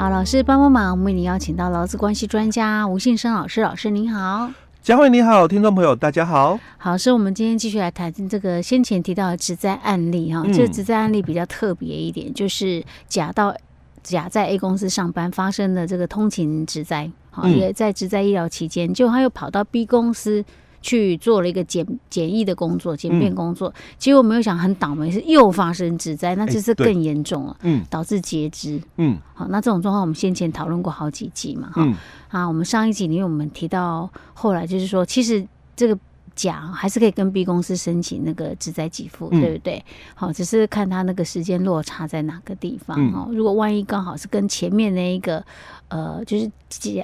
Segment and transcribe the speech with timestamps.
[0.00, 3.60] 好，老师帮帮忙，我们为您邀请到劳资关系专家吴信生老师。
[3.60, 4.50] 老师您好，
[4.80, 6.58] 佳慧你好，听众朋友大家好。
[6.78, 10.42] 好，是我们今天继续来谈这个先前提到的职灾案例哈。
[10.46, 13.54] 嗯、这个职灾案例比较特别一点，就是甲到
[14.02, 20.42] 甲在 A 公司上班发生的这个通勤职灾，好，也在职灾医疗期间，就他又跑到 B 公司。
[20.82, 31.94] 去做了一个简简易的工作，简便工作，嗯、结果没有想很倒霉，是又发生职灾，那这次更严重了，嗯，导致截肢，嗯，好，那这种状况我们先前讨论过好几集嘛，哈、嗯，
[32.28, 35.98] 啊，我们上一集因为我们提到后来就是说，其实这个。
[36.40, 39.84] 甲还是可以跟 B 公司申请那个职灾给付，嗯、对不对？
[40.14, 43.26] 好，只是看他那个时间落差在哪个地方哈。
[43.28, 45.44] 嗯、如果万一刚好是跟前面那一个
[45.88, 46.50] 呃，就是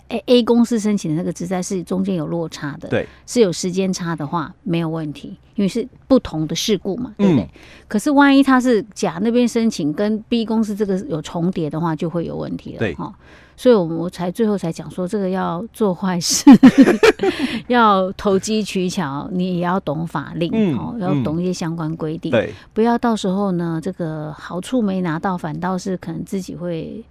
[0.08, 7.42] A A 公司申请的那个职灾是中间有落差的，对，是有时间差的话没有问题，因为是不同的事故嘛，对不对？
[7.42, 7.48] 嗯、
[7.88, 13.14] 可是万一他是甲那边申请跟 B 公司这个有重叠的话，就会有问题了，对哈。
[13.56, 16.44] 所以，我我才最后才讲说，这个要做坏事，
[17.68, 27.02] 要投机取巧，你也要懂法令哦，嗯、要懂一些相关规定，对，不要到时候呢，这个好处没拿到，反倒是可能自己会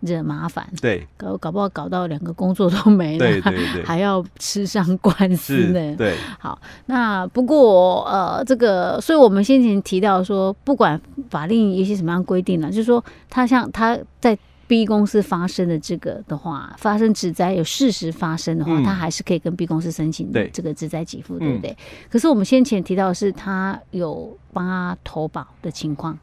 [0.00, 6.14] 惹麻烦，对，搞搞不好搞到两个工作都没了，对对对，还要吃上官司呢，对。
[6.38, 10.98] 好，那不过呃，这个，所以我们先前提到说，不管
[11.28, 14.38] 法令有些什么样规定呢，就是说，他像他在。
[14.74, 21.70] B 公司发生的这个的话，发生职灾有事实发生的话，他、嗯、还是可以跟 B 公司申请这个职灾给付，对，不对？
[21.70, 21.76] 嗯、
[22.10, 26.18] 可是我们先前提到的是他有帮他投保的情况，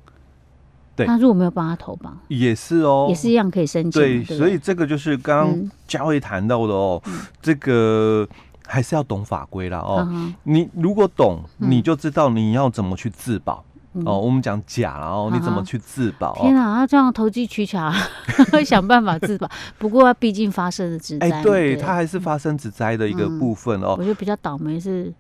[0.97, 4.01] 对，他如果没有帮他投保，也是哦，也是一样可以申请。
[4.01, 8.27] 对，所以这个就是刚刚佳慧谈到的哦，嗯、这个
[8.67, 10.05] 还是要懂法规啦哦。
[10.11, 13.63] 嗯、你如果懂，你就知道你要怎么去自保。
[14.05, 16.33] 哦，我们讲假，然后你怎么去自保？
[16.35, 17.91] 天哪，他这样投机取巧，
[18.49, 19.49] 会 想办法自保。
[19.77, 23.95] 不过他毕竟发生了职灾，哎，对他还是发生职灾的一个部分哦。
[23.97, 25.13] 我觉得比较倒霉是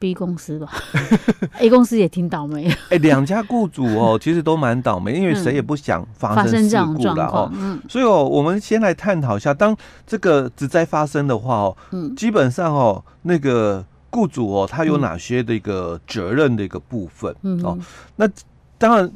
[0.00, 0.68] B 公司吧，
[1.60, 2.68] A 公司也挺倒霉。
[2.88, 7.48] 哎，两家雇主哦， 其实都蛮倒霉，因为谁也不想发生事故的哦。
[7.88, 13.84] 所以哦，我们先来探讨一下，当这个职灾发生的话哦，嗯，基本上哦，那个。
[14.10, 17.34] 雇主哦，他有哪些的一个责任的一个部分？
[17.42, 17.78] 嗯、哦，
[18.16, 18.28] 那
[18.76, 19.10] 当然，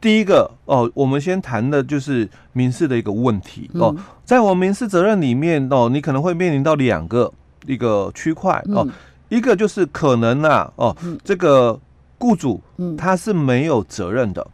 [0.00, 3.94] 第一个哦，我们先谈的就是民事的一个问题哦。
[4.24, 7.32] 在我们民事责任里面哦，你可能会面临到两个
[7.66, 8.88] 一个区块哦，
[9.28, 11.78] 一个就是可能啊哦，这个
[12.18, 12.60] 雇主
[12.96, 14.46] 他是没有责任的，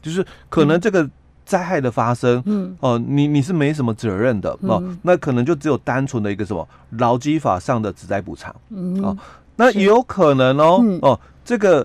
[0.00, 1.08] 就是可能这个。
[1.50, 9.16] 灾害的发生，嗯，哦，你你是没什么责任的，哦，那可能就只有单纯的一个什么劳基法上的职灾补偿，嗯，哦，
[9.56, 11.84] 那也有可能哦，哦，这个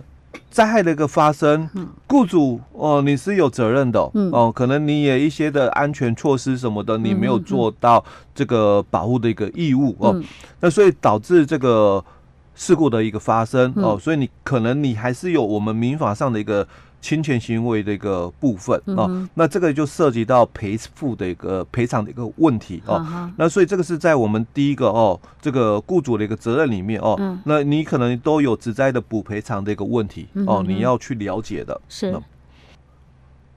[0.51, 1.67] 灾害的一个发生，
[2.07, 3.99] 雇主哦，你是有责任的，
[4.31, 8.05] 哦，可能你也一些的安全措施什么的，你没有做到
[8.35, 10.15] 这个保护的一个义务，哦，
[10.59, 12.05] 那所以导致这个
[12.53, 16.67] 事故的一个发生，哦，所以你可能你还是有我们民法上的一个。
[17.05, 23.05] 侵权行为的一个部分哦，那这个就涉及到赔付的一个赔偿的一个问题哦。
[23.07, 31.79] 嗯、那所以这个是在我们第一个哦，这个雇主的一个责任里面哦，嗯、那你可能都有职灾的补赔偿的一个问题、嗯、哦，你要去了解的。
[31.87, 32.19] 是，那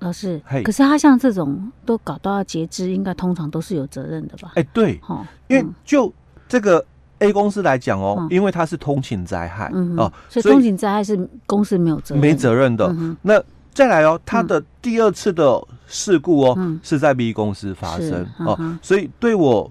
[0.00, 4.52] 老师，可是他像这种都搞到要截肢，应该通常都是有责任的吧？
[4.56, 6.12] 哎、欸，对，哦，因为就
[6.46, 6.84] 这个。
[7.20, 12.94] A 公司来讲哦，因为它是通勤灾害哦，所以通勤灾害是公司没有责任，没责任的。
[13.22, 13.42] 那
[13.72, 19.70] 再来哦，它的第二次的事故哦，是在 B 公司发生哦，所以对我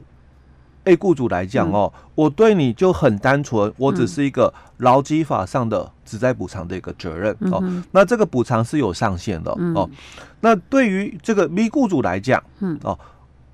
[0.84, 7.64] A 雇主来讲哦，我对你就很单纯，我只是一个劳基法上的职灾补偿的一个责任哦。
[7.92, 9.90] 那这个补偿是有上限的哦。
[10.42, 12.98] 那对于这个 B 雇主来讲，嗯哦。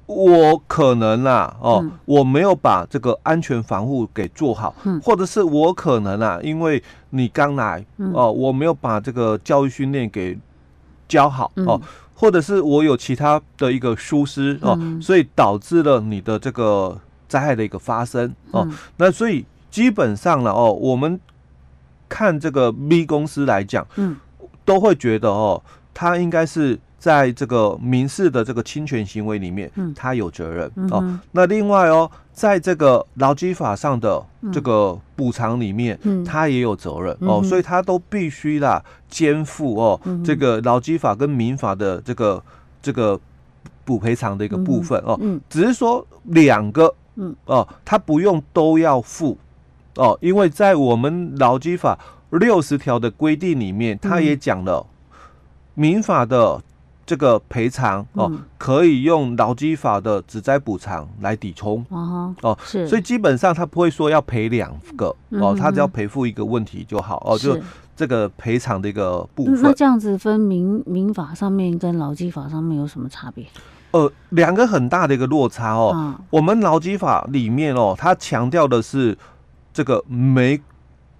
[0.06, 1.92] 我可能啊，哦，嗯。
[2.06, 5.00] 我没有把这个安全防护给做好，嗯。
[5.02, 10.38] 或者是我可能啊，因为你刚来哦，我没有把这个教育训练给
[11.08, 11.80] 教好哦，
[12.14, 18.68] 或者是我有其他的一个疏失哦，所以导致了你的这个灾害的一个发生哦。
[18.98, 21.20] 那所以基本上了哦，我们
[22.10, 24.18] 看这个 B 公司来讲，嗯，
[24.66, 25.64] 都会觉得哦，
[25.94, 26.78] 他应该是。
[27.04, 31.20] 在这个民事的这个侵权行为里面，嗯，他有责任、嗯、哦。
[31.34, 42.42] 那另外哦，在这个劳基法上的这个补偿里面，嗯，他也有责任、嗯、哦，所以他都必须啦肩负哦、嗯、这个劳基法跟民法的这个
[42.82, 43.20] 这个
[43.84, 45.20] 补赔偿的一个部分哦。
[45.20, 47.36] 嗯，只是说两个，嗯。
[47.48, 49.38] 哦，他不用都要付
[49.96, 54.86] 哦，因为在我们劳基法六十条的规定里面，他也讲了
[55.74, 56.62] 民法的。
[57.06, 67.58] 这个赔偿哦，可以用劳基法的职灾补偿来抵充哦哦，是，所以基本上他不会说要赔两个哦，他只要赔付一个问题就好哦，就
[67.96, 69.62] 这个赔偿的一个部分。
[69.62, 73.46] 那这样子分民民法上面跟劳基法上面有什么差别？
[73.92, 76.16] 呃，两个很大的一个落差哦。
[76.30, 79.18] 我们劳基法里面哦，它强调的是
[79.74, 80.62] 这个没。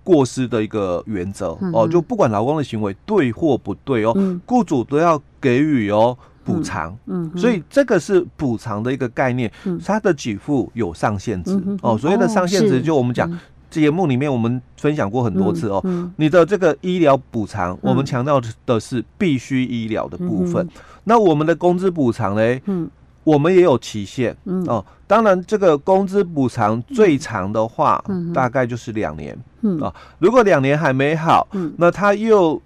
[0.04, 4.14] 过失的一个原则哦，就不管劳工的行为对或不对哦，
[4.46, 6.96] 雇主都要给予哦补偿。
[7.06, 9.52] 嗯，所以这个是补偿的一个概念，
[9.86, 11.98] 它的给付有上限值哦。
[11.98, 13.40] 所谓的上限值，就我们讲
[13.70, 15.82] 节目里面我们分享过很多次哦。
[16.18, 20.68] 你的这个医疗补偿，我们强调的是必须医疗的部分。
[21.06, 22.60] 那我们的工资补偿呢？
[22.66, 22.90] 嗯。
[23.24, 24.64] 我们也有期限，嗯。
[24.68, 29.80] 哦，当然这个工资补偿最长的话，嗯，大概就是两年，嗯。
[29.80, 32.62] 啊，如果两年还没好，嗯，那他又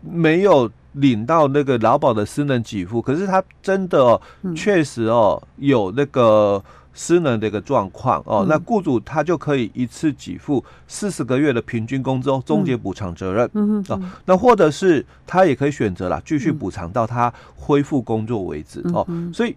[0.00, 4.20] 没有领到那个劳保的失能给付，可是他真的哦，
[4.56, 6.62] 确实哦有那个
[6.94, 19.54] 失能的一个状况哦，那雇主他就可以一次给付四十个月的平均工资哦，终结补偿责任，嗯啊，那或者是他也可以选择了继续补偿到他恢复工作为止哦，所以。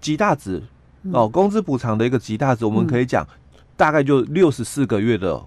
[0.00, 0.62] 极大值
[1.12, 3.26] 哦，工资补偿的一个极大值，我们可以讲
[3.76, 5.40] 大概就六十四个月的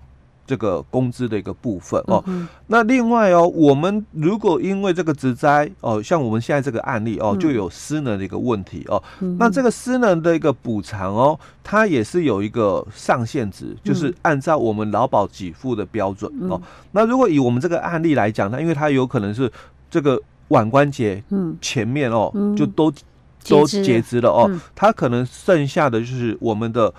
[0.47, 2.23] 这个工资的一个部分哦。
[2.67, 9.01] 那另外哦，我们如果因为这个职灾哦，像我们现在这个案例哦，就有失能的一个问题哦。
[9.37, 16.59] 那这个失能的一个补偿哦，它也是有一个上限值，就是按照我们劳保给付的标准哦。
[16.91, 19.51] 那如果以我们这个案例来讲，它因为它有可能是
[19.89, 21.23] 这个腕关节
[21.61, 22.91] 前面哦，就都。
[23.47, 24.29] 都截肢了。
[24.29, 26.93] 哦，它可能剩下的就是我们的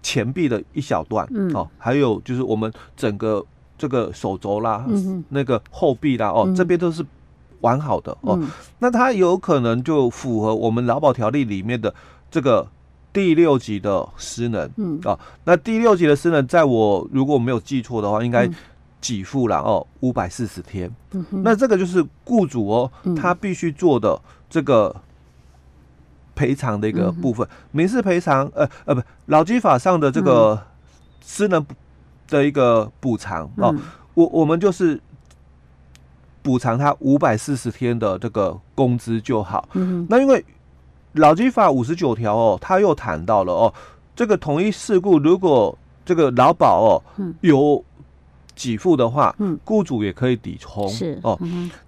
[0.00, 3.44] 前臂的一小段哦，还有就是我们整个
[3.76, 4.86] 这个手肘啦，
[5.30, 7.04] 那个后臂啦哦，这边都是
[7.60, 8.40] 完好的哦。
[8.78, 11.92] 那它有可能就符合我们劳保条例里面的
[12.30, 12.68] 这个
[13.12, 14.70] 第六级的失能
[15.04, 15.18] 啊。
[15.44, 18.48] 那第六级的失能，在我如果没有记错的话，应该
[19.00, 20.88] 给付了哦五百四十天。
[21.30, 24.94] 那这个就是雇主哦，他必须做的这个。
[26.34, 30.58] 赔偿的一个部分，民事赔偿，呃呃，不，劳基法上的这个
[31.20, 31.66] 私人
[32.28, 33.74] 的一个补偿哦，
[34.14, 34.98] 我我们就是
[36.42, 39.68] 补偿他五百四十天的这个工资就好。
[39.74, 40.44] 嗯，那因为
[41.12, 43.74] 劳基法五十九条哦，他又谈到了哦，
[44.16, 45.76] 这个同一事故如果
[46.06, 47.02] 这个劳保哦
[47.42, 47.84] 有
[48.54, 50.88] 给付的话，嗯，雇主也可以抵充。
[50.88, 51.38] 是哦，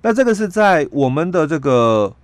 [0.03, 2.15] 那这个是在我们的这个。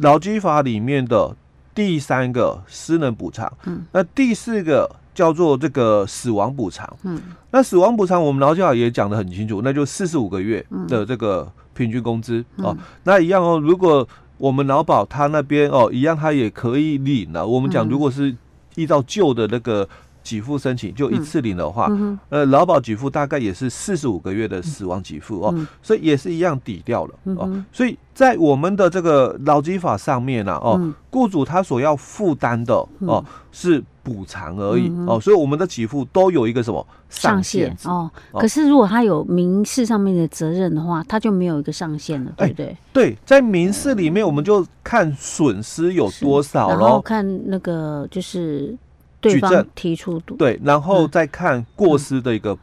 [0.00, 1.34] 劳基法里面的
[1.74, 14.06] 第三个失能补偿，嗯，那第四个叫做这个死亡补偿，嗯，那死亡补偿我们劳基法也讲得很清楚，那就四十五个月的这个平均工资哦，那一样哦，如果
[14.38, 17.46] 我们劳保他那边哦一样，他也可以领了。
[17.46, 18.34] 我们讲如果是
[18.74, 19.88] 依照旧的那个。
[20.22, 27.64] 给付申请就一次领的话，嗯、呃，劳保给付大概也是四十五个月的死亡给付哦，所以也是一样抵掉了、哦。
[27.72, 38.10] 所以在我们的这个劳基法上面呢、哦，嗯、雇主他所要负担的哦是补偿而已、哦，所以我们的给付都有一个什么上限，哦。
[38.34, 42.66] 可是如果他有民事上面的责任的话，他就没有一个上限了，对不对？
[42.66, 48.76] 欸、对，在民事里面我们就看损失有多少，然后看那个就是。
[49.20, 52.56] 对方提出对，然后再看过失的一个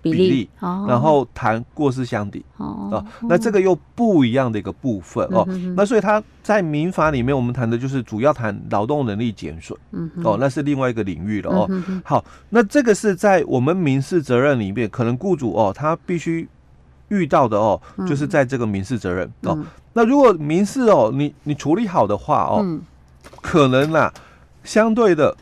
[0.00, 2.44] 比例，然后谈过失相抵。
[2.56, 5.46] 哦，那这个又不一样的一个部分哦，
[5.76, 9.78] 那所以他在民法里面，我们谈的就是主要谈劳动能力减损，
[10.22, 11.68] 哦，那是另外一个领域了哦。
[12.04, 16.48] 好，那这个是在我们民事责任里面，可能雇主哦，他必须
[17.08, 19.58] 遇到的哦，就是在这个民事责任哦。
[19.92, 22.78] 那如果民事哦，你你处理好的话哦。
[23.42, 24.12] 可能啦，
[24.62, 25.36] 相对的，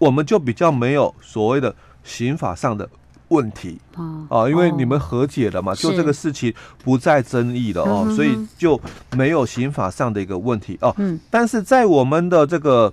[0.00, 2.88] 我们就比较没有所谓的刑法上的
[3.28, 6.52] 问题啊，哦，因为你们和解了嘛，就这个事情
[6.82, 8.80] 不再争议了哦，所以就
[9.16, 10.92] 没有刑法上的一个问题哦。
[11.30, 12.92] 但是在我们的这个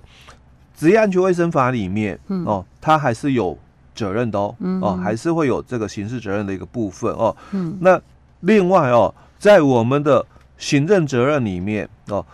[0.76, 3.58] 职业安全卫生法里面哦，它还是有
[3.94, 7.34] 责任的哦，哦，还是会有这个刑事责任的一个部分哦。
[7.80, 8.00] 那
[8.40, 10.24] 另外哦，在我们的
[10.58, 12.24] 行政责任里面哦，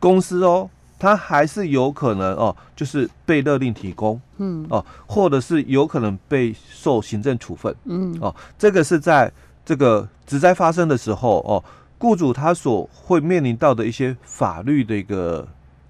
[0.00, 0.68] 公司哦。
[1.02, 4.64] 他还是有可能哦，就是被勒令提供，嗯。
[4.70, 8.16] 哦，或者是有可能被受行政处分，嗯。
[8.20, 9.32] 哦，这个是在
[9.64, 11.58] 这个职灾发生的时候哦，
[11.98, 15.44] 雇主他所会面临到的一些法律的一个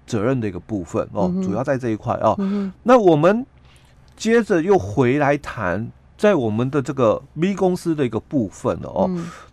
[0.07, 2.35] 责任的一个部分哦，主要在这一块哦。
[2.81, 3.45] 那我们
[4.17, 9.07] 接着又回来谈，在我们的这个 B 公司的一个部分哦，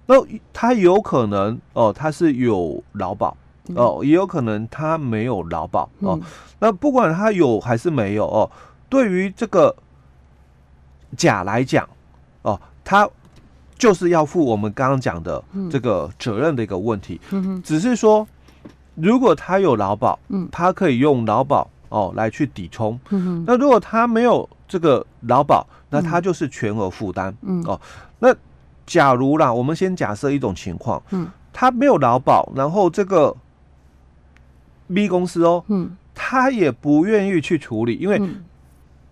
[0.06, 0.14] 那
[0.54, 3.36] 他有可能哦，他是有劳保。
[3.74, 6.18] 哦，也有可能他没有劳保哦。
[6.20, 6.22] 嗯、
[6.58, 8.50] 那不管他有还是没有哦，
[8.88, 9.74] 对于这个
[11.16, 11.88] 甲来讲
[12.42, 13.08] 哦，他
[13.78, 17.20] 就是要负我们刚刚讲的这个责任的一个问题。
[17.62, 18.26] 只是说
[18.96, 22.98] 如果他有劳保，嗯，他可以用劳保哦来去抵充。
[23.46, 27.32] 那如果他没有这个劳保，那他就是全额负担。
[27.42, 27.80] 嗯哦，
[28.18, 28.34] 那
[28.84, 33.36] 假如啦，我们先假设一种情况，嗯，他没有劳保，然后这个。
[34.92, 38.20] B 公司哦，嗯，他也不愿意去处理，因为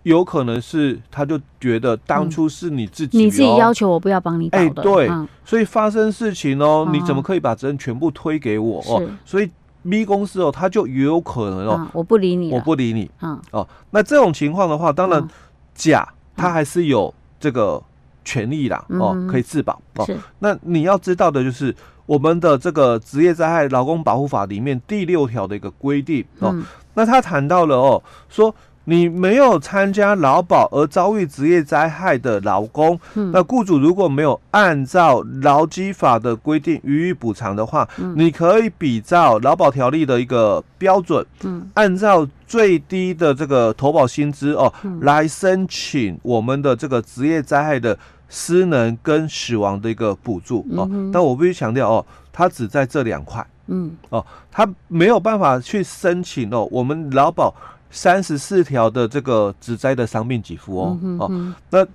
[0.02, 5.10] 有可能是他就觉得当初是你自己，你自己要求我不要帮你哎，对，
[5.44, 8.80] 所以发生事情哦，你怎么可以把责任全部推给我？
[8.86, 9.02] 哦？
[9.24, 9.50] 所以
[9.88, 15.26] B 公司哦，他就也有可能哦，我不理你，我不理你，嗯，哦，那这种情况的话，当然
[15.74, 17.82] 甲他还是有这个
[18.24, 20.08] 权利啦，哦，可以自保哦。
[20.38, 21.74] 那你要知道的就是。
[22.08, 47.98] 我们的这个职业灾害劳工保护法里面第六条的一个规定哦，嗯、那他谈到了哦，说你没有参加劳保而遭遇职业灾害的劳工，嗯、那雇主如果没有按照劳基法的规定予以补偿的话，嗯、你可以比照劳保条例的一个标准，嗯、按照最低的这个投保薪资哦，嗯、来申请我们的这个职业灾害的。
[48.28, 57.54] 失能跟死亡的一个补助哦，嗯、但我必须强调哦，它只在这两块，嗯，哦，它没有办法去申请哦，我们劳保
[57.90, 61.86] 三十四条的这个职灾的伤病给付哦，哦，那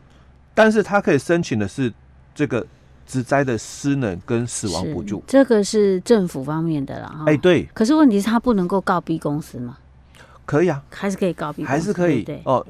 [0.56, 1.94] 但是它可以申请的是
[2.34, 2.66] 这个
[3.06, 9.78] 职灾的失能跟死亡补助，这个是政府方面的了，哎，对，可是问题是他不能够告 B 公司吗？
[10.46, 12.66] 可以啊，还是可以告 B 公司，还是可以，哦，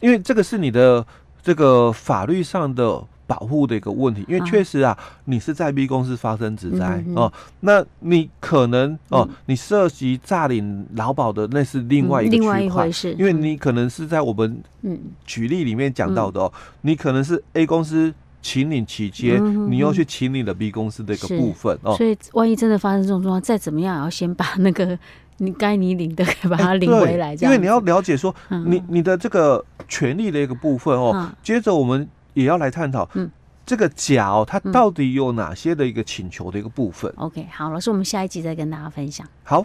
[0.00, 1.06] 因为这个是你的。
[1.42, 7.30] 这个法律上的保护的一个问题，因为确实啊，你是在 B 公司发生职灾哦，
[7.60, 14.98] 那你可能哦，你涉及诈领劳保的，那是另外一个区块，因为你可能是在我们嗯。
[15.26, 24.98] 举例里面讲到的哦，你可能是 A 公司请领期间，你又去请领的 B 公司的一个部分哦，所以万一真的发生这种状况，再怎么样也要先把那个。
[25.38, 28.34] 你该你领的， 把它领回来，因为你要了解说，
[28.66, 31.30] 你你的这个权利的一个部分哦。
[31.42, 33.30] 接着我们也要来探讨，嗯，
[33.64, 39.26] 这个甲哦，它到底有哪些的一个请求的一个部分？OK，好，老师，我们下一集再跟大家分享。
[39.44, 39.64] 好。